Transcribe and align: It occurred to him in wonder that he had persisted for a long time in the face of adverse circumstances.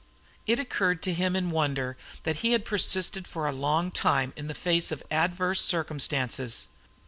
It 0.47 0.57
occurred 0.57 1.03
to 1.03 1.13
him 1.13 1.35
in 1.35 1.51
wonder 1.51 1.95
that 2.23 2.37
he 2.37 2.53
had 2.53 2.65
persisted 2.65 3.27
for 3.27 3.45
a 3.45 3.51
long 3.51 3.91
time 3.91 4.33
in 4.35 4.47
the 4.47 4.55
face 4.55 4.91
of 4.91 5.03
adverse 5.11 5.61
circumstances. 5.63 6.65